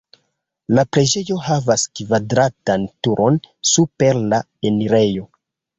La 0.77 0.83
preĝejo 0.95 1.37
havas 1.49 1.85
kvadratan 2.01 2.89
turon 3.09 3.41
super 3.75 4.25
la 4.35 4.43
enirejo. 4.73 5.33